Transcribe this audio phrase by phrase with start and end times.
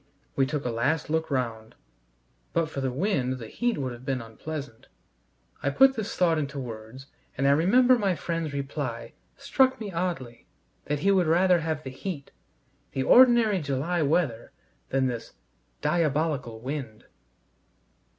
[0.35, 1.75] We took a last look round.
[2.53, 4.87] But for the wind the heat would have been unpleasant.
[5.61, 7.05] I put this thought into words,
[7.37, 10.47] and I remember my friend's reply struck me oddly:
[10.85, 12.31] that he would rather have the heat,
[12.93, 14.51] the ordinary July weather,
[14.89, 15.33] than this
[15.81, 17.05] "diabolical wind."